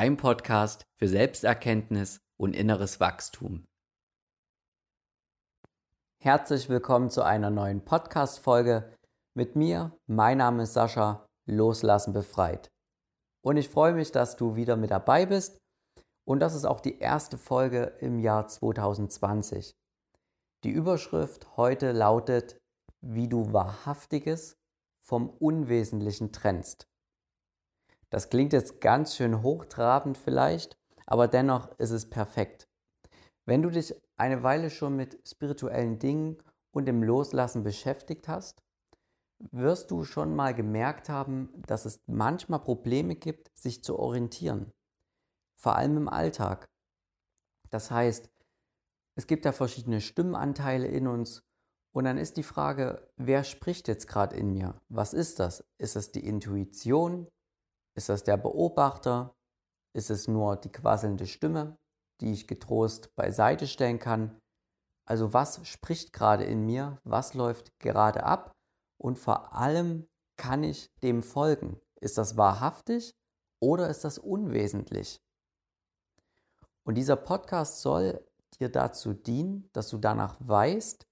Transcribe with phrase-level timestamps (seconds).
[0.00, 3.66] dein Podcast für Selbsterkenntnis und inneres Wachstum.
[6.22, 8.96] Herzlich willkommen zu einer neuen Podcast-Folge
[9.34, 9.94] mit mir.
[10.06, 12.70] Mein Name ist Sascha, Loslassen befreit.
[13.42, 15.58] Und ich freue mich, dass du wieder mit dabei bist.
[16.24, 19.74] Und das ist auch die erste Folge im Jahr 2020.
[20.64, 22.56] Die Überschrift heute lautet,
[23.02, 24.56] wie du Wahrhaftiges
[25.02, 26.89] vom Unwesentlichen trennst.
[28.10, 32.68] Das klingt jetzt ganz schön hochtrabend vielleicht, aber dennoch ist es perfekt.
[33.46, 36.38] Wenn du dich eine Weile schon mit spirituellen Dingen
[36.72, 38.62] und dem Loslassen beschäftigt hast,
[39.50, 44.72] wirst du schon mal gemerkt haben, dass es manchmal Probleme gibt, sich zu orientieren.
[45.56, 46.68] Vor allem im Alltag.
[47.70, 48.28] Das heißt,
[49.14, 51.42] es gibt ja verschiedene Stimmenanteile in uns
[51.92, 54.80] und dann ist die Frage, wer spricht jetzt gerade in mir?
[54.88, 55.64] Was ist das?
[55.78, 57.28] Ist es die Intuition?
[57.94, 59.34] Ist das der Beobachter?
[59.92, 61.76] Ist es nur die quasselnde Stimme,
[62.20, 64.38] die ich getrost beiseite stellen kann?
[65.06, 67.00] Also was spricht gerade in mir?
[67.04, 68.52] Was läuft gerade ab?
[68.98, 71.80] Und vor allem kann ich dem folgen?
[72.00, 73.14] Ist das wahrhaftig
[73.60, 75.20] oder ist das unwesentlich?
[76.84, 78.24] Und dieser Podcast soll
[78.58, 81.06] dir dazu dienen, dass du danach weißt,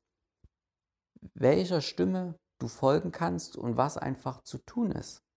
[1.35, 5.28] welcher Stimme du folgen kannst und was einfach zu tun ist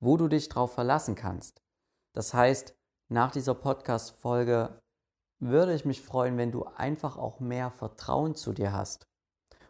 [0.00, 1.62] wo du dich drauf verlassen kannst.
[2.12, 2.74] Das heißt,
[3.08, 4.80] nach dieser Podcast-Folge
[5.38, 9.06] würde ich mich freuen, wenn du einfach auch mehr Vertrauen zu dir hast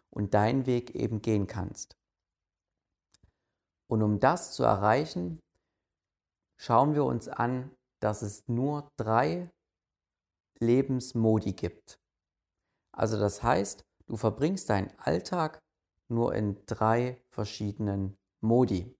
[0.09, 1.97] und deinen Weg eben gehen kannst.
[3.89, 5.39] Und um das zu erreichen,
[6.57, 9.49] schauen wir uns an, dass es nur drei
[10.59, 11.99] Lebensmodi gibt.
[12.91, 15.59] Also das heißt, du verbringst deinen Alltag
[16.09, 18.96] nur in drei verschiedenen Modi.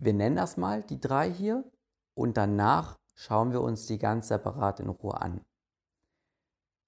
[0.00, 1.68] Wir nennen das mal die drei hier
[2.16, 5.44] und danach schauen wir uns die ganz separat in Ruhe an.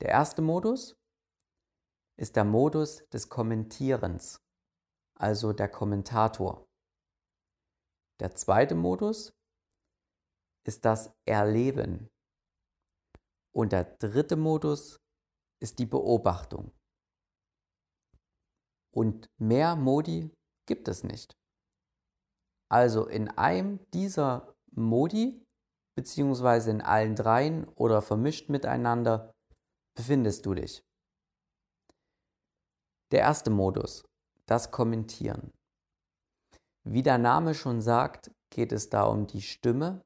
[0.01, 0.97] Der erste Modus
[2.17, 4.41] ist der Modus des Kommentierens,
[5.19, 6.69] also der Kommentator.
[8.21, 9.33] Der zweite Modus
[10.65, 12.09] ist das Erleben.
[13.53, 15.01] Und der dritte Modus
[15.61, 16.71] ist die Beobachtung.
[18.95, 20.31] Und mehr Modi
[20.67, 21.40] gibt es nicht.
[22.71, 25.45] Also in einem dieser Modi,
[25.97, 29.35] beziehungsweise in allen dreien oder vermischt miteinander,
[29.97, 30.83] befindest du dich.
[33.11, 34.05] Der erste Modus,
[34.47, 35.53] das Kommentieren.
[36.85, 40.03] Wie der Name schon sagt, geht es da um die Stimme,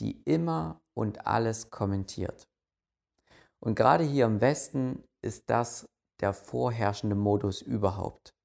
[0.00, 2.48] die immer und alles kommentiert.
[3.60, 5.86] Und gerade hier im Westen ist das
[6.20, 8.35] der vorherrschende Modus überhaupt.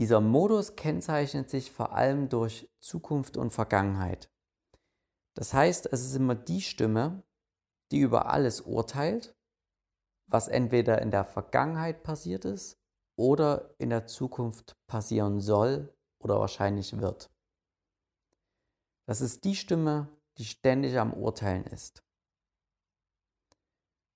[0.00, 4.30] Dieser Modus kennzeichnet sich vor allem durch Zukunft und Vergangenheit.
[5.34, 7.22] Das heißt, es ist immer die Stimme,
[7.92, 9.36] die über alles urteilt,
[10.26, 12.78] was entweder in der Vergangenheit passiert ist
[13.18, 17.30] oder in der Zukunft passieren soll oder wahrscheinlich wird.
[19.06, 22.02] Das ist die Stimme, die ständig am Urteilen ist.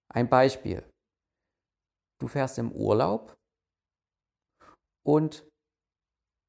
[0.09, 0.83] Ein Beispiel.
[2.19, 3.37] Du fährst im Urlaub
[5.03, 5.47] und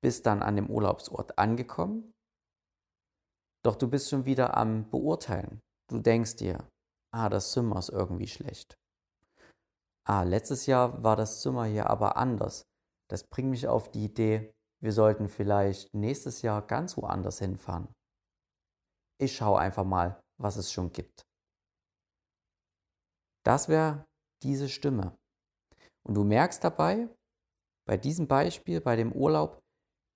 [0.05, 2.13] bist dann an dem Urlaubsort angekommen,
[3.65, 5.61] doch du bist schon wieder am Beurteilen.
[5.89, 6.69] Du denkst dir,
[7.11, 8.75] ah, das Zimmer ist irgendwie schlecht.
[10.07, 12.67] Ah, letztes Jahr war das Zimmer hier aber anders.
[13.09, 17.91] Das bringt mich auf die Idee, wir sollten vielleicht nächstes Jahr ganz woanders hinfahren.
[19.19, 21.23] Ich schaue einfach mal, was es schon gibt.
[23.43, 24.05] Das wäre
[24.43, 25.17] diese Stimme.
[26.05, 27.09] Und du merkst dabei,
[27.87, 29.64] bei diesem Beispiel, bei dem Urlaub,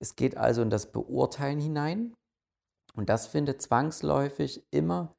[0.00, 2.14] es geht also in das Beurteilen hinein
[2.94, 5.14] und das findet zwangsläufig immer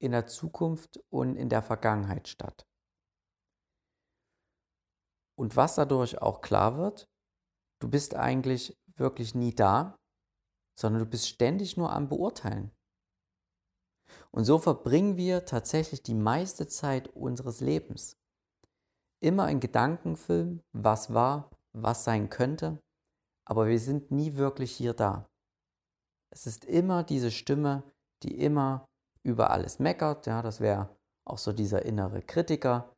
[0.00, 2.66] in der Zukunft und in der Vergangenheit statt.
[5.38, 7.08] Und was dadurch auch klar wird,
[7.80, 9.96] du bist eigentlich wirklich nie da,
[10.78, 12.72] sondern du bist ständig nur am Beurteilen.
[14.30, 18.16] Und so verbringen wir tatsächlich die meiste Zeit unseres Lebens.
[19.20, 22.82] Immer in Gedankenfilm, was war, was sein könnte
[23.44, 25.28] aber wir sind nie wirklich hier da.
[26.30, 27.82] Es ist immer diese Stimme,
[28.22, 28.86] die immer
[29.24, 32.92] über alles meckert, ja, das wäre auch so dieser innere Kritiker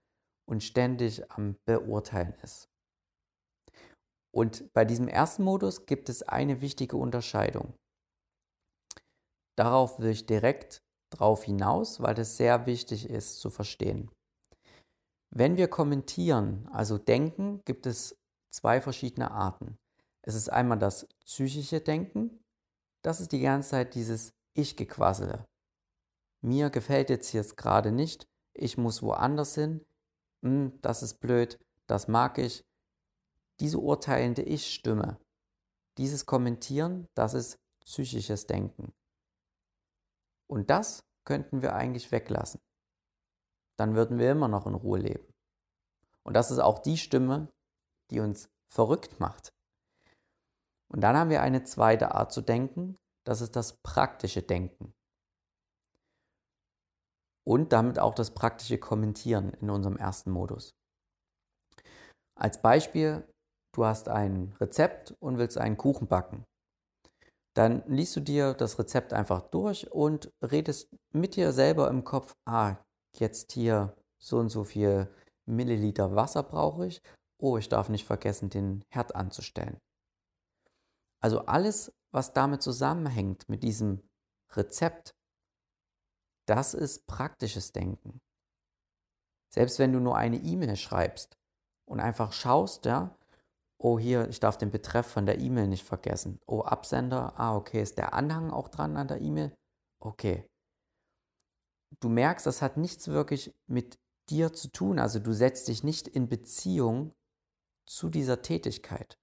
[0.49, 2.69] und ständig am Beurteilen ist.
[4.35, 7.75] Und bei diesem ersten Modus gibt es eine wichtige Unterscheidung.
[9.57, 10.83] Darauf will ich direkt
[11.13, 14.11] drauf hinaus, weil es sehr wichtig ist zu verstehen.
[15.33, 18.17] Wenn wir kommentieren, also denken, gibt es
[18.53, 19.77] zwei verschiedene Arten.
[20.27, 22.43] Es ist einmal das psychische Denken,
[23.03, 25.45] das ist die ganze Zeit dieses Ich-Gequassele.
[26.41, 29.85] Mir gefällt jetzt jetzt gerade nicht, ich muss woanders hin,
[30.43, 32.65] hm, das ist blöd, das mag ich.
[33.61, 35.21] Diese urteilende Ich-Stimme,
[35.99, 38.93] dieses Kommentieren, das ist psychisches Denken.
[40.49, 42.61] Und das könnten wir eigentlich weglassen.
[43.77, 45.27] Dann würden wir immer noch in Ruhe leben.
[46.23, 47.49] Und das ist auch die Stimme,
[48.11, 49.54] die uns verrückt macht.
[50.95, 52.97] Und dann haben wir eine zweite Art zu denken,
[53.27, 54.95] das ist das praktische Denken.
[57.45, 60.71] Und damit auch das praktische Kommentieren in unserem ersten Modus.
[62.39, 63.27] Als Beispiel,
[63.75, 66.45] du hast ein Rezept und willst einen Kuchen backen.
[67.57, 72.35] Dann liest du dir das Rezept einfach durch und redest mit dir selber im Kopf,
[72.49, 72.77] ah,
[73.17, 75.13] jetzt hier so und so viel
[75.47, 77.03] Milliliter Wasser brauche ich.
[77.43, 79.79] Oh, ich darf nicht vergessen, den Herd anzustellen.
[81.25, 84.03] Also alles, was damit zusammenhängt mit diesem
[84.51, 85.17] Rezept,
[86.47, 88.21] das ist praktisches Denken.
[89.51, 91.39] Selbst wenn du nur eine E-Mail schreibst
[91.87, 93.17] und einfach schaust, ja,
[93.79, 96.41] oh hier, ich darf den Betreff von der E-Mail nicht vergessen.
[96.47, 99.57] Oh, Absender, ah, okay, ist der Anhang auch dran an der E-Mail?
[100.01, 100.47] Okay.
[102.01, 103.99] Du merkst, das hat nichts wirklich mit
[104.29, 104.99] dir zu tun.
[104.99, 107.15] Also du setzt dich nicht in Beziehung
[107.87, 109.19] zu dieser Tätigkeit.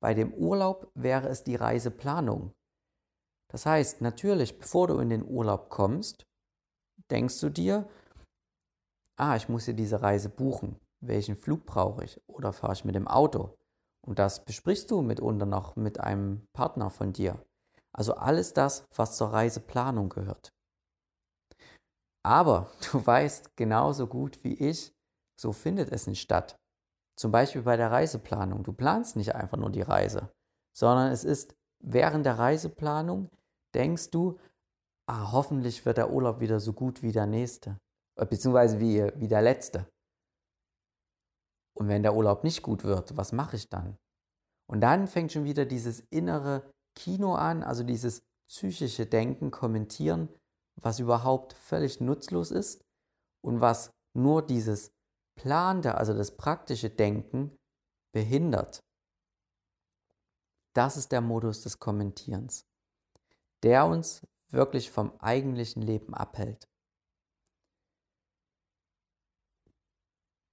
[0.00, 2.52] Bei dem Urlaub wäre es die Reiseplanung.
[3.50, 6.26] Das heißt, natürlich, bevor du in den Urlaub kommst,
[7.10, 7.88] denkst du dir,
[9.16, 10.78] ah, ich muss hier diese Reise buchen.
[11.00, 12.20] Welchen Flug brauche ich?
[12.26, 13.56] Oder fahre ich mit dem Auto?
[14.06, 17.44] Und das besprichst du mitunter noch mit einem Partner von dir.
[17.92, 20.50] Also alles das, was zur Reiseplanung gehört.
[22.24, 24.92] Aber du weißt genauso gut wie ich,
[25.40, 26.56] so findet es nicht statt.
[27.16, 28.62] Zum Beispiel bei der Reiseplanung.
[28.62, 30.30] Du planst nicht einfach nur die Reise,
[30.76, 33.30] sondern es ist während der Reiseplanung,
[33.74, 34.38] denkst du,
[35.08, 37.78] ah, hoffentlich wird der Urlaub wieder so gut wie der nächste,
[38.16, 39.88] äh, beziehungsweise wie, wie der letzte.
[41.76, 43.96] Und wenn der Urlaub nicht gut wird, was mache ich dann?
[44.68, 50.28] Und dann fängt schon wieder dieses innere Kino an, also dieses psychische Denken, Kommentieren,
[50.80, 52.82] was überhaupt völlig nutzlos ist
[53.44, 54.95] und was nur dieses
[55.36, 57.56] Plante, also das praktische Denken,
[58.12, 58.80] behindert.
[60.74, 62.66] Das ist der Modus des Kommentierens,
[63.62, 66.68] der uns wirklich vom eigentlichen Leben abhält.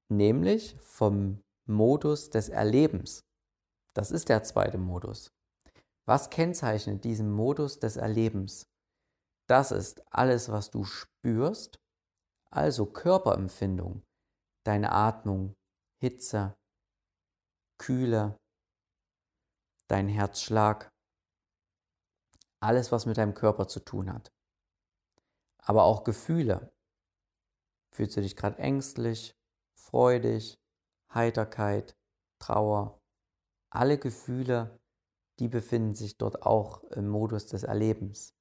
[0.09, 3.23] Nämlich vom Modus des Erlebens.
[3.93, 5.31] Das ist der zweite Modus.
[6.05, 8.67] Was kennzeichnet diesen Modus des Erlebens?
[9.47, 11.79] Das ist alles, was du spürst,
[12.49, 14.03] also Körperempfindung,
[14.63, 15.55] deine Atmung,
[15.99, 16.55] Hitze,
[17.77, 18.37] Kühle,
[19.87, 20.89] dein Herzschlag,
[22.59, 24.31] alles, was mit deinem Körper zu tun hat.
[25.57, 26.73] Aber auch Gefühle.
[27.93, 29.35] Fühlst du dich gerade ängstlich,
[29.75, 30.57] freudig,
[31.13, 31.95] Heiterkeit,
[32.39, 32.99] Trauer?
[33.69, 34.79] Alle Gefühle,
[35.39, 38.33] die befinden sich dort auch im Modus des Erlebens.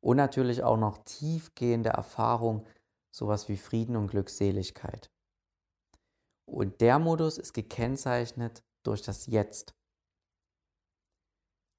[0.00, 2.66] Und natürlich auch noch tiefgehende Erfahrung
[3.10, 5.10] sowas wie Frieden und Glückseligkeit.
[6.46, 9.74] Und der Modus ist gekennzeichnet durch das Jetzt.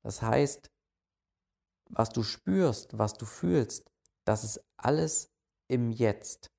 [0.03, 0.72] Das heißt,
[1.89, 3.92] was du spürst, was du fühlst,
[4.25, 5.34] das ist alles
[5.68, 6.51] im Jetzt.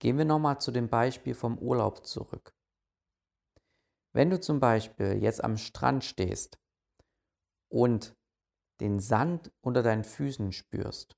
[0.00, 2.54] Gehen wir nochmal zu dem Beispiel vom Urlaub zurück.
[4.12, 6.58] Wenn du zum Beispiel jetzt am Strand stehst
[7.68, 8.16] und
[8.80, 11.16] den Sand unter deinen Füßen spürst,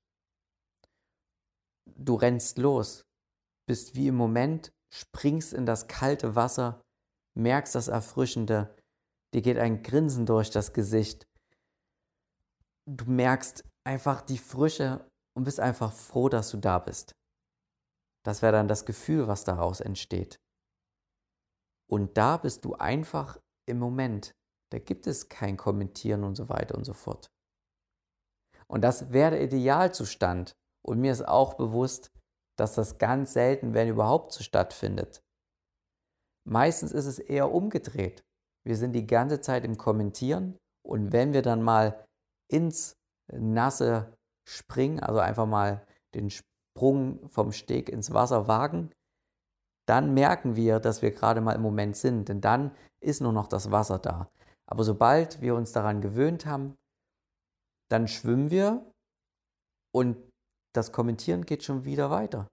[1.95, 3.05] du rennst los,
[3.67, 6.81] bist wie im Moment, springst in das kalte Wasser,
[7.35, 8.75] merkst das Erfrischende,
[9.33, 11.27] dir geht ein Grinsen durch das Gesicht.
[12.85, 17.11] Du merkst einfach die Frische und bist einfach froh, dass du da bist.
[18.23, 20.39] Das wäre dann das Gefühl, was daraus entsteht.
[21.89, 24.31] Und da bist du einfach im Moment.
[24.71, 27.31] Da gibt es kein Kommentieren und so weiter und so fort.
[28.67, 30.53] Und das wäre der Idealzustand.
[30.87, 32.11] Und mir ist auch bewusst,
[32.57, 35.21] dass das ganz selten, wenn überhaupt, so stattfindet.
[36.47, 38.23] Meistens ist es eher umgedreht.
[38.65, 42.05] Wir sind die ganze Zeit im Kommentieren und wenn wir dann mal
[42.49, 42.95] ins
[43.31, 44.13] Nasse
[44.47, 48.91] springen, also einfach mal den Sprung vom Steg ins Wasser wagen,
[49.87, 53.47] dann merken wir, dass wir gerade mal im Moment sind, denn dann ist nur noch
[53.47, 54.29] das Wasser da.
[54.65, 56.75] Aber sobald wir uns daran gewöhnt haben,
[57.89, 58.89] dann schwimmen wir
[59.93, 60.17] und
[60.73, 62.47] das Kommentieren geht schon wieder weiter.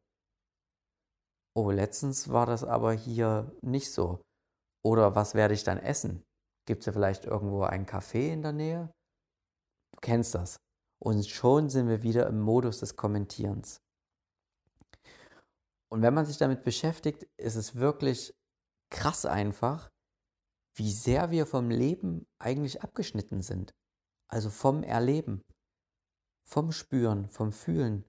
[1.56, 4.20] Oh, letztens war das aber hier nicht so.
[4.84, 6.24] Oder was werde ich dann essen?
[6.66, 8.92] Gibt es ja vielleicht irgendwo ein Café in der Nähe?
[9.92, 10.56] Du kennst das.
[11.02, 13.78] Und schon sind wir wieder im Modus des Kommentierens.
[15.90, 18.34] Und wenn man sich damit beschäftigt, ist es wirklich
[18.90, 19.90] krass einfach,
[20.76, 23.72] wie sehr wir vom Leben eigentlich abgeschnitten sind.
[24.28, 25.42] Also vom Erleben,
[26.44, 28.04] vom Spüren, vom Fühlen,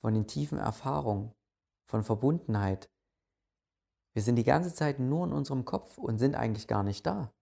[0.00, 1.32] von den tiefen Erfahrungen,
[1.88, 2.90] von Verbundenheit.
[4.14, 7.32] Wir sind die ganze Zeit nur in unserem Kopf und sind eigentlich gar nicht da.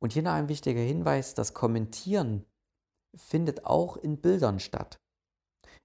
[0.00, 2.44] Und hier noch ein wichtiger Hinweis, das Kommentieren
[3.16, 4.98] findet auch in Bildern statt.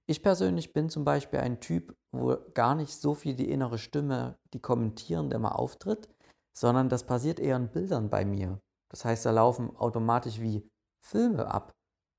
[0.06, 4.38] Ich persönlich bin zum Beispiel ein Typ, wo gar nicht so viel die innere Stimme,
[4.54, 6.08] die kommentierende immer auftritt,
[6.56, 8.60] sondern das passiert eher in Bildern bei mir.
[8.90, 10.68] Das heißt, da laufen automatisch wie
[11.08, 11.72] Filme ab,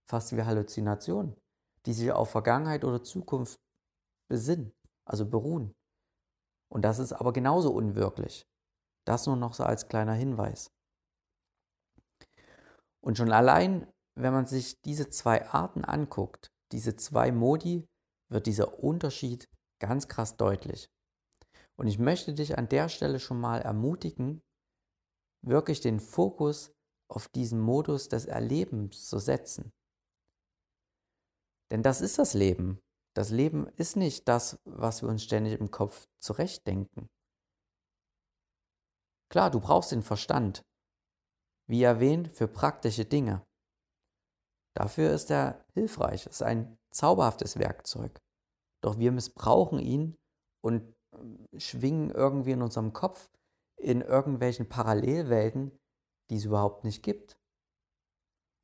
[0.10, 1.36] fast wie Halluzinationen,
[1.86, 3.60] die sich auf Vergangenheit oder Zukunft
[4.27, 4.74] besinnen,
[5.05, 5.74] also beruhen.
[6.72, 8.43] Und das ist aber genauso unwirklich.
[9.05, 10.72] Das nur noch so als kleiner Hinweis.
[13.01, 17.88] Und schon allein, wenn man sich diese zwei Arten anguckt, diese zwei Modi,
[18.29, 20.89] wird dieser Unterschied ganz krass deutlich.
[21.77, 24.41] Und ich möchte dich an der Stelle schon mal ermutigen,
[25.41, 26.72] wirklich den Fokus
[27.10, 29.72] auf diesen Modus des Erlebens zu setzen.
[31.72, 32.80] Denn das ist das Leben.
[33.16, 37.10] Das Leben ist nicht das, was wir uns ständig im Kopf zurechtdenken.
[39.32, 40.63] Klar, du brauchst den Verstand,
[41.68, 43.46] wie erwähnt, für praktische Dinge.
[44.75, 48.20] Dafür ist er hilfreich, ist ein zauberhaftes Werkzeug.
[48.82, 50.16] Doch wir missbrauchen ihn
[50.63, 50.96] und
[51.58, 53.30] schwingen irgendwie in unserem Kopf
[53.78, 55.78] in irgendwelchen Parallelwelten,
[56.29, 57.38] die es überhaupt nicht gibt.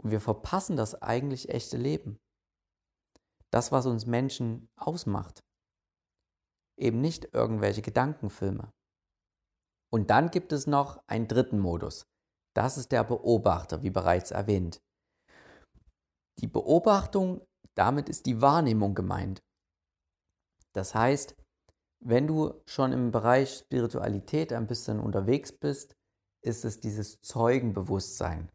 [0.01, 2.19] Und wir verpassen das eigentlich echte Leben.
[3.51, 5.39] Das, was uns Menschen ausmacht.
[6.77, 8.71] Eben nicht irgendwelche Gedankenfilme.
[9.91, 12.05] Und dann gibt es noch einen dritten Modus,
[12.55, 14.81] das ist der Beobachter, wie bereits erwähnt.
[16.39, 17.45] Die Beobachtung,
[17.75, 19.41] damit ist die Wahrnehmung gemeint.
[20.73, 21.35] Das heißt,
[22.03, 25.95] wenn du schon im Bereich Spiritualität ein bisschen unterwegs bist,
[26.45, 28.49] ist es dieses Zeugenbewusstsein.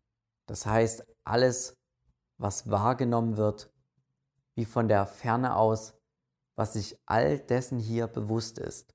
[0.46, 1.74] Das heißt, alles,
[2.38, 3.72] was wahrgenommen wird,
[4.54, 5.94] wie von der Ferne aus,
[6.56, 8.94] was sich all dessen hier bewusst ist.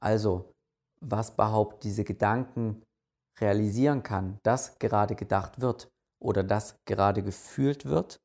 [0.00, 0.52] Also,
[1.00, 2.82] was behauptet diese Gedanken
[3.40, 8.20] realisieren kann, dass gerade gedacht wird oder dass gerade gefühlt wird,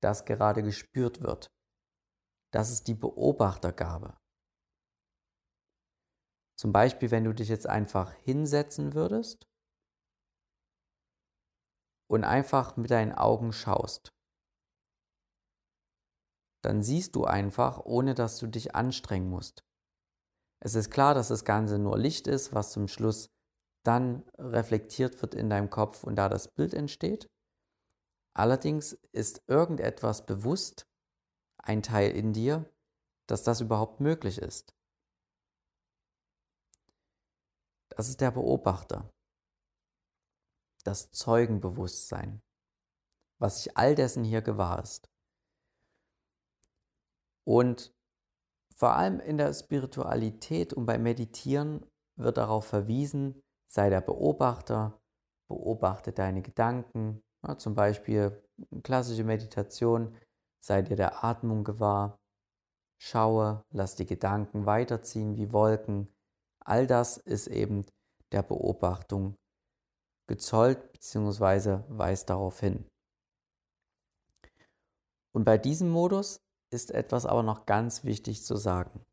[0.00, 1.50] dass gerade gespürt wird.
[2.52, 4.19] Das ist die Beobachtergabe.
[6.60, 9.48] Zum Beispiel, wenn du dich jetzt einfach hinsetzen würdest
[12.06, 14.12] und einfach mit deinen Augen schaust,
[16.62, 19.64] dann siehst du einfach, ohne dass du dich anstrengen musst.
[20.62, 23.30] Es ist klar, dass das Ganze nur Licht ist, was zum Schluss
[23.82, 27.26] dann reflektiert wird in deinem Kopf und da das Bild entsteht.
[28.36, 30.84] Allerdings ist irgendetwas bewusst,
[31.62, 32.70] ein Teil in dir,
[33.26, 34.74] dass das überhaupt möglich ist.
[38.00, 39.12] Das ist der Beobachter,
[40.84, 42.40] das Zeugenbewusstsein,
[43.38, 45.10] was sich all dessen hier gewahr ist.
[47.46, 47.94] Und
[48.74, 51.84] vor allem in der Spiritualität und beim Meditieren
[52.16, 54.98] wird darauf verwiesen, Sei der Beobachter,
[55.50, 58.42] beobachte deine Gedanken, ja, zum Beispiel
[58.82, 60.16] klassische Meditation,
[60.58, 62.18] sei dir der Atmung gewahr,
[62.98, 66.08] schaue, lass die Gedanken weiterziehen wie Wolken.
[66.64, 67.86] All das ist eben
[68.32, 69.36] der Beobachtung
[70.28, 71.82] gezollt bzw.
[71.88, 72.86] weist darauf hin.
[75.32, 76.40] Und bei diesem Modus
[76.72, 79.04] ist etwas aber noch ganz wichtig zu sagen.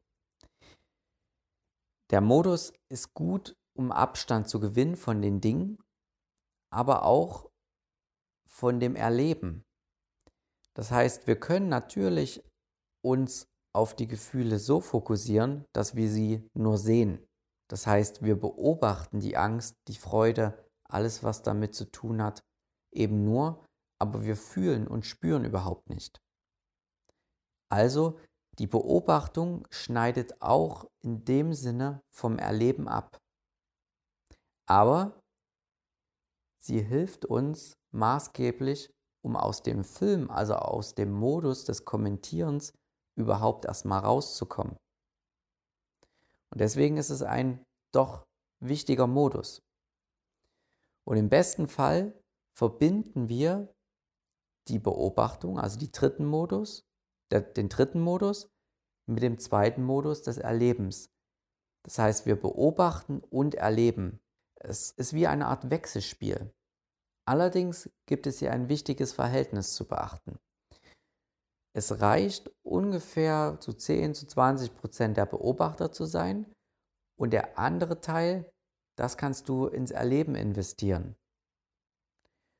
[2.11, 5.77] Der Modus ist gut um Abstand zu gewinnen von den Dingen,
[6.71, 7.49] aber auch
[8.47, 9.63] von dem Erleben.
[10.73, 12.43] Das heißt, wir können natürlich
[13.03, 17.23] uns auf die Gefühle so fokussieren, dass wir sie nur sehen.
[17.69, 20.57] Das heißt, wir beobachten die Angst, die Freude,
[20.89, 22.41] alles, was damit zu tun hat,
[22.93, 23.65] eben nur,
[23.99, 26.21] aber wir fühlen und spüren überhaupt nicht.
[27.69, 28.19] Also,
[28.59, 33.19] die Beobachtung schneidet auch in dem Sinne vom Erleben ab
[34.67, 35.19] aber
[36.59, 38.93] sie hilft uns maßgeblich,
[39.23, 42.73] um aus dem Film, also aus dem Modus des Kommentierens,
[43.17, 44.77] überhaupt erstmal rauszukommen.
[46.51, 47.63] Und deswegen ist es ein
[47.93, 48.25] doch
[48.59, 49.61] wichtiger Modus.
[51.05, 52.13] Und im besten Fall
[52.57, 53.73] verbinden wir
[54.67, 56.85] die Beobachtung, also die dritten Modus,
[57.31, 58.49] der, den dritten Modus
[59.07, 61.09] mit dem zweiten Modus des Erlebens.
[61.83, 64.19] Das heißt, wir beobachten und erleben.
[64.55, 66.53] Es ist wie eine Art Wechselspiel.
[67.25, 70.39] Allerdings gibt es hier ein wichtiges Verhältnis zu beachten.
[71.77, 76.51] Es reicht ungefähr zu 10 zu 20 Prozent der Beobachter zu sein
[77.19, 78.51] und der andere Teil,
[78.97, 81.15] das kannst du ins Erleben investieren.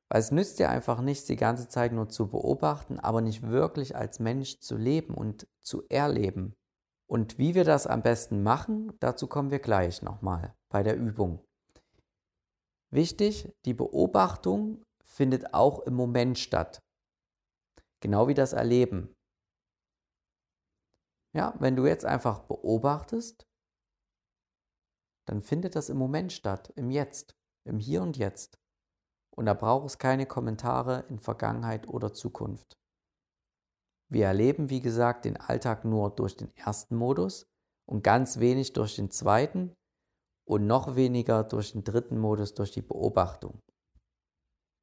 [0.07, 3.95] Weil es nützt dir einfach nichts, die ganze Zeit nur zu beobachten, aber nicht wirklich
[3.95, 6.53] als Mensch zu leben und zu erleben.
[7.09, 11.43] Und wie wir das am besten machen, dazu kommen wir gleich nochmal bei der Übung.
[12.91, 16.83] Wichtig, die Beobachtung findet auch im Moment statt.
[17.99, 19.15] Genau wie das Erleben.
[21.33, 23.47] Ja, wenn du jetzt einfach beobachtest,
[25.27, 27.35] dann findet das im Moment statt, im Jetzt,
[27.65, 28.59] im Hier und Jetzt.
[29.35, 32.77] Und da braucht es keine Kommentare in Vergangenheit oder Zukunft.
[34.09, 37.45] Wir erleben, wie gesagt, den Alltag nur durch den ersten Modus
[37.85, 39.75] und ganz wenig durch den zweiten
[40.47, 43.59] und noch weniger durch den dritten Modus, durch die Beobachtung.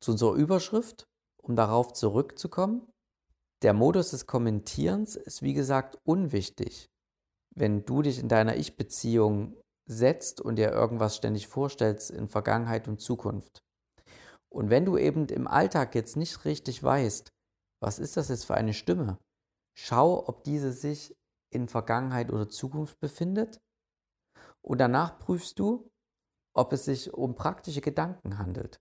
[0.00, 1.06] Zu unserer Überschrift,
[1.42, 2.86] um darauf zurückzukommen.
[3.64, 6.90] Der Modus des Kommentierens ist wie gesagt unwichtig.
[7.56, 9.56] Wenn du dich in deiner Ich-Beziehung
[9.86, 13.64] setzt und dir irgendwas ständig vorstellst in Vergangenheit und Zukunft.
[14.50, 17.32] Und wenn du eben im Alltag jetzt nicht richtig weißt,
[17.80, 19.18] was ist das jetzt für eine Stimme,
[19.74, 21.16] schau, ob diese sich
[21.50, 23.62] in Vergangenheit oder Zukunft befindet
[24.60, 25.90] und danach prüfst du,
[26.54, 28.78] ob es sich um praktische Gedanken handelt.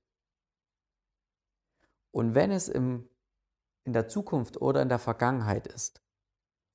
[2.12, 3.10] Und wenn es im,
[3.86, 6.02] in der Zukunft oder in der Vergangenheit ist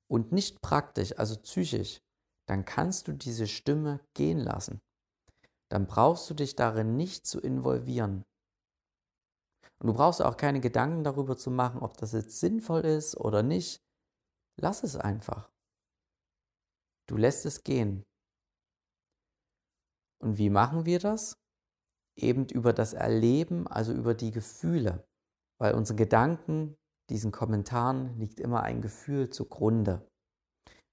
[0.09, 2.01] und nicht praktisch, also psychisch,
[2.47, 4.79] dann kannst du diese Stimme gehen lassen.
[5.71, 8.23] Dann brauchst du dich darin nicht zu involvieren.
[9.79, 13.43] Und du brauchst auch keine Gedanken darüber zu machen, ob das jetzt sinnvoll ist oder
[13.43, 13.81] nicht.
[14.59, 15.51] Lass es einfach.
[17.07, 18.03] Du lässt es gehen.
[20.21, 21.37] Und wie machen wir das?
[22.17, 25.07] Eben über das Erleben, also über die Gefühle.
[25.59, 26.75] Weil unseren Gedanken,
[27.09, 30.07] diesen Kommentaren liegt immer ein Gefühl zugrunde,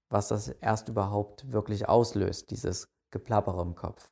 [0.09, 4.11] was das erst überhaupt wirklich auslöst, dieses Geplappere im Kopf.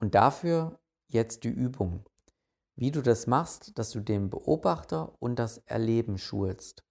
[0.00, 2.04] Und dafür jetzt die Übung.
[2.76, 6.82] Wie du das machst, dass du den Beobachter und das Erleben schulst.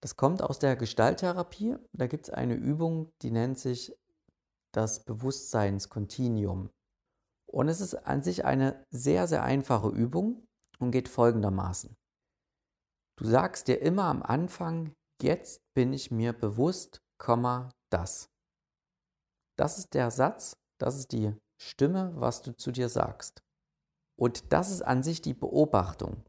[0.00, 1.76] Das kommt aus der Gestalttherapie.
[1.92, 3.96] Da gibt es eine Übung, die nennt sich
[4.72, 6.70] das Bewusstseinskontinuum.
[7.46, 10.48] Und es ist an sich eine sehr, sehr einfache Übung
[10.84, 11.96] und geht folgendermaßen.
[13.16, 14.92] Du sagst dir immer am Anfang,
[15.22, 17.00] jetzt bin ich mir bewusst,
[17.90, 18.28] das.
[19.56, 23.42] Das ist der Satz, das ist die Stimme, was du zu dir sagst.
[24.16, 26.22] Und das ist an sich die Beobachtung.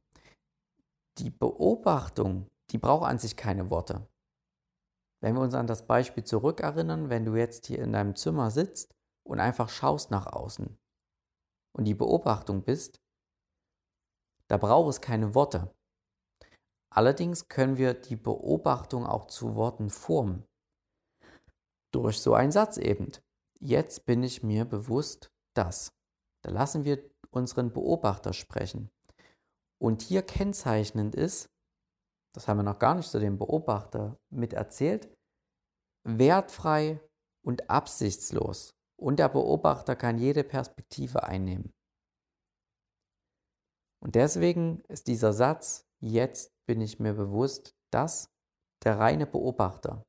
[1.17, 4.07] Die Beobachtung, die braucht an sich keine Worte.
[5.21, 8.93] Wenn wir uns an das Beispiel zurückerinnern, wenn du jetzt hier in deinem Zimmer sitzt
[9.23, 10.77] und einfach schaust nach außen
[11.75, 13.01] und die Beobachtung bist,
[14.49, 15.73] da braucht es keine Worte.
[16.93, 20.45] Allerdings können wir die Beobachtung auch zu Worten formen.
[21.93, 23.11] Durch so einen Satz eben.
[23.59, 25.93] Jetzt bin ich mir bewusst, dass.
[26.43, 28.89] Da lassen wir unseren Beobachter sprechen.
[29.81, 31.49] Und hier kennzeichnend ist,
[32.33, 35.09] das haben wir noch gar nicht zu dem Beobachter mit erzählt,
[36.03, 36.99] wertfrei
[37.45, 38.73] und absichtslos.
[38.97, 41.73] Und der Beobachter kann jede Perspektive einnehmen.
[44.05, 48.29] Und deswegen ist dieser Satz, jetzt bin ich mir bewusst, dass
[48.83, 50.03] der reine Beobachter.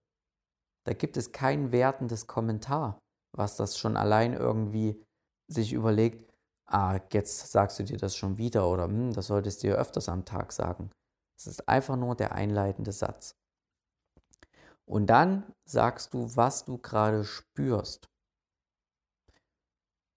[0.84, 2.98] Da gibt es kein wertendes Kommentar
[3.36, 5.00] was das schon allein irgendwie
[5.48, 6.32] sich überlegt,
[6.66, 10.08] ah, jetzt sagst du dir das schon wieder oder hm, das solltest du dir öfters
[10.08, 10.90] am Tag sagen.
[11.38, 13.36] Es ist einfach nur der einleitende Satz.
[14.86, 18.08] Und dann sagst du, was du gerade spürst.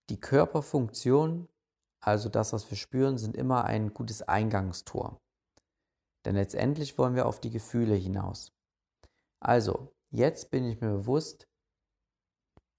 [0.10, 1.48] Die Körperfunktionen,
[2.02, 5.20] also das, was wir spüren, sind immer ein gutes Eingangstor.
[6.26, 8.52] Denn letztendlich wollen wir auf die Gefühle hinaus.
[9.42, 11.48] Also, jetzt bin ich mir bewusst,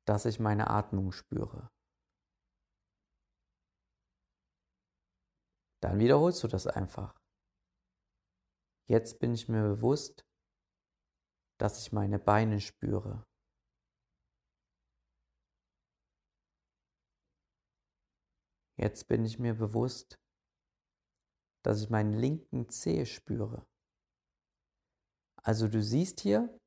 [0.06, 1.70] dass ich meine Atmung spüre.
[5.83, 7.14] Dann wiederholst du das einfach.
[8.88, 10.26] Jetzt bin ich mir bewusst,
[11.59, 13.24] dass ich meine Beine spüre.
[18.81, 20.19] Jetzt bin ich mir bewusst,
[21.62, 23.66] dass ich meinen linken Zeh spüre.
[25.43, 26.59] Also du siehst hier,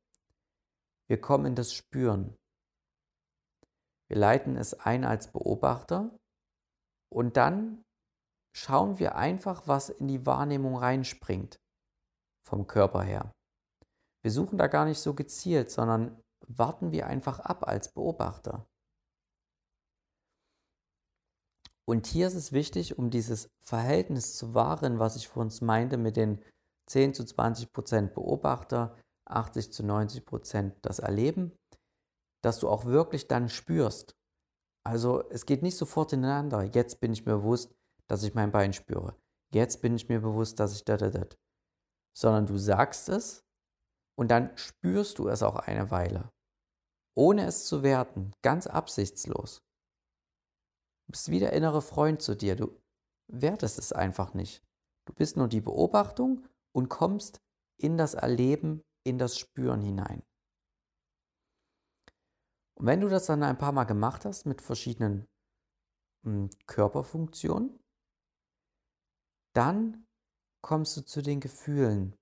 [1.10, 2.36] wir kommen in das Spüren.
[4.10, 6.16] Wir leiten es ein als Beobachter
[7.12, 7.82] und dann
[8.56, 11.58] schauen wir einfach, was in die Wahrnehmung reinspringt
[12.48, 13.32] vom Körper her.
[14.24, 18.68] Wir suchen da gar nicht so gezielt, sondern warten wir einfach ab als Beobachter.
[21.86, 26.16] Und hier ist es wichtig, um dieses Verhältnis zu wahren, was ich vorhin meinte mit
[26.16, 26.42] den
[26.88, 31.54] 10 zu 20 Prozent Beobachter, 80 zu 90 Prozent das Erleben,
[32.42, 34.16] dass du auch wirklich dann spürst.
[34.86, 36.64] Also es geht nicht sofort ineinander.
[36.64, 37.74] Jetzt bin ich mir bewusst,
[38.08, 39.16] dass ich mein Bein spüre.
[39.54, 41.26] Jetzt bin ich mir bewusst, dass ich da, da, da.
[42.18, 43.44] Sondern du sagst es
[44.18, 46.30] und dann spürst du es auch eine Weile.
[47.16, 49.62] Ohne es zu werten, ganz absichtslos.
[51.06, 52.56] Du bist wie der innere Freund zu dir.
[52.56, 52.80] Du
[53.28, 54.64] wertest es einfach nicht.
[55.06, 57.42] Du bist nur die Beobachtung und kommst
[57.78, 60.24] in das Erleben, in das Spüren hinein.
[62.76, 65.28] Und wenn du das dann ein paar Mal gemacht hast mit verschiedenen
[66.24, 67.80] hm, Körperfunktionen,
[69.54, 70.08] dann
[70.62, 72.16] kommst du zu den Gefühlen.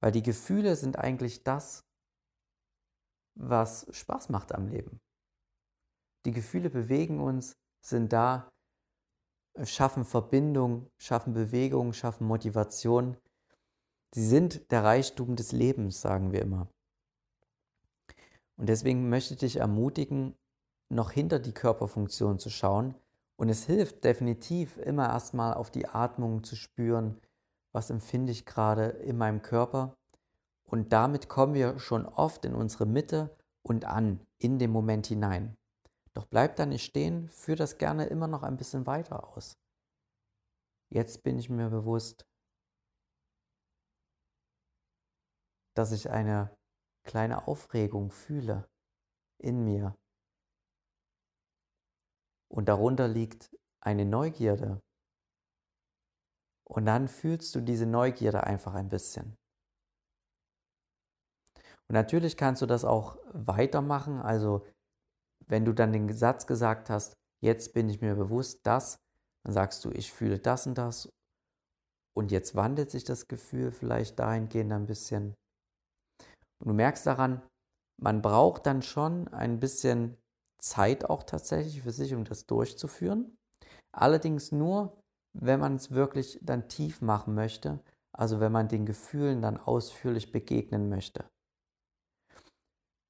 [0.00, 1.84] Weil die Gefühle sind eigentlich das,
[3.34, 5.00] was Spaß macht am Leben.
[6.26, 8.50] Die Gefühle bewegen uns, sind da,
[9.64, 13.16] schaffen Verbindung, schaffen Bewegung, schaffen Motivation.
[14.14, 16.68] Sie sind der Reichtum des Lebens, sagen wir immer.
[18.56, 20.34] Und deswegen möchte ich dich ermutigen,
[20.90, 22.94] noch hinter die Körperfunktion zu schauen.
[23.36, 27.18] Und es hilft definitiv immer erstmal auf die Atmung zu spüren,
[27.72, 29.96] was empfinde ich gerade in meinem Körper.
[30.64, 35.56] Und damit kommen wir schon oft in unsere Mitte und an, in den Moment hinein.
[36.14, 39.58] Doch bleib da nicht stehen, führ das gerne immer noch ein bisschen weiter aus.
[40.92, 42.26] Jetzt bin ich mir bewusst,
[45.74, 46.56] dass ich eine
[47.04, 48.68] kleine Aufregung fühle
[49.38, 49.96] in mir.
[52.48, 54.82] Und darunter liegt eine Neugierde.
[56.64, 59.36] Und dann fühlst du diese Neugierde einfach ein bisschen.
[61.88, 64.20] Und natürlich kannst du das auch weitermachen.
[64.20, 64.66] Also
[65.46, 68.98] wenn du dann den Satz gesagt hast, jetzt bin ich mir bewusst, dass,
[69.44, 71.08] dann sagst du, ich fühle das und das.
[72.16, 75.34] Und jetzt wandelt sich das Gefühl vielleicht dahingehend ein bisschen.
[76.60, 77.42] Und du merkst daran,
[78.00, 80.16] man braucht dann schon ein bisschen
[80.60, 83.36] Zeit auch tatsächlich für sich, um das durchzuführen.
[83.92, 85.00] Allerdings nur,
[85.32, 90.32] wenn man es wirklich dann tief machen möchte, also wenn man den Gefühlen dann ausführlich
[90.32, 91.28] begegnen möchte.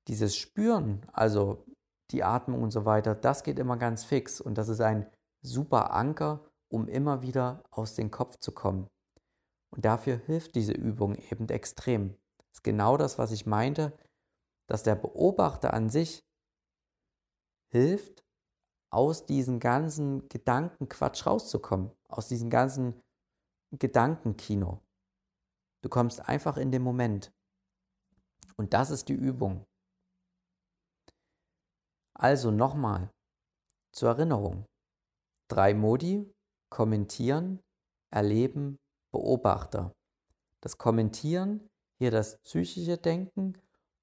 [0.08, 1.64] Dieses Spüren, also
[2.12, 5.10] die Atmung und so weiter, das geht immer ganz fix und das ist ein
[5.42, 8.88] super Anker, um immer wieder aus dem Kopf zu kommen.
[9.70, 12.16] Und dafür hilft diese Übung eben extrem.
[12.38, 13.96] Das ist genau das, was ich meinte,
[14.66, 16.24] dass der Beobachter an sich
[17.68, 18.24] hilft,
[18.92, 23.00] aus diesem ganzen Gedankenquatsch rauszukommen, aus diesem ganzen
[23.70, 24.82] Gedankenkino.
[25.82, 27.32] Du kommst einfach in den Moment.
[28.56, 29.64] Und das ist die Übung.
[32.20, 33.10] Also nochmal
[33.92, 34.66] zur Erinnerung.
[35.48, 36.30] Drei Modi,
[36.70, 37.60] kommentieren,
[38.12, 38.76] erleben,
[39.10, 39.92] Beobachter.
[40.62, 41.66] Das Kommentieren
[41.98, 43.54] hier das psychische Denken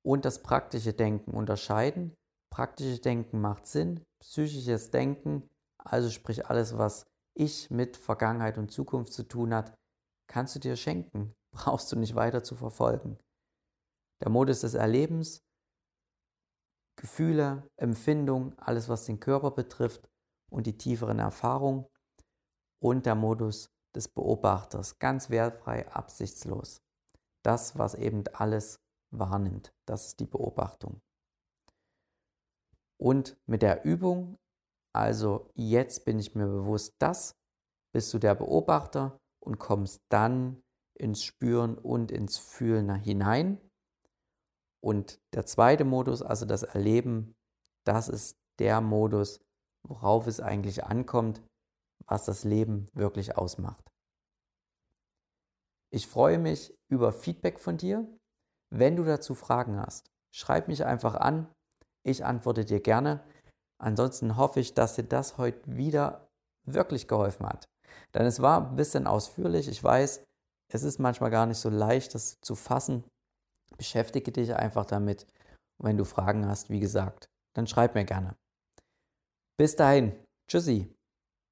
[0.03, 2.15] und das praktische Denken unterscheiden.
[2.51, 9.13] Praktisches Denken macht Sinn, psychisches Denken, also sprich alles, was ich mit Vergangenheit und Zukunft
[9.13, 9.75] zu tun hat,
[10.27, 13.19] kannst du dir schenken, brauchst du nicht weiter zu verfolgen.
[14.23, 15.39] Der Modus des Erlebens,
[16.97, 20.09] Gefühle, Empfindung, alles was den Körper betrifft
[20.51, 21.85] und die tieferen Erfahrungen
[22.79, 26.81] und der Modus des Beobachters, ganz wertfrei, absichtslos
[27.47, 29.73] das, was eben alles wahrnimmt.
[29.85, 31.01] Das ist die Beobachtung.
[32.99, 34.37] Und mit der Übung,
[34.93, 37.37] also jetzt bin ich mir bewusst, das,
[37.93, 40.61] bist du der Beobachter und kommst dann
[40.93, 43.61] ins Spüren und ins Fühlen hinein.
[44.83, 47.35] Und der zweite Modus, also das Erleben,
[47.85, 49.39] das ist der Modus,
[49.87, 51.41] worauf es eigentlich ankommt,
[52.05, 53.91] was das Leben wirklich ausmacht.
[55.91, 58.05] Ich freue mich über Feedback von dir.
[58.69, 61.47] Wenn du dazu Fragen hast, schreib mich einfach an.
[62.03, 63.23] Ich antworte dir gerne.
[63.81, 66.27] Ansonsten hoffe ich, dass dir das heute wieder
[66.65, 67.65] wirklich geholfen hat.
[68.13, 69.67] Denn es war ein bisschen ausführlich.
[69.67, 70.23] Ich weiß,
[70.73, 73.03] es ist manchmal gar nicht so leicht, das zu fassen.
[73.75, 75.27] Beschäftige dich einfach damit.
[75.79, 78.35] Wenn du Fragen hast, wie gesagt, dann schreib mir gerne.
[79.57, 80.13] Bis dahin.
[80.47, 80.96] Tschüssi.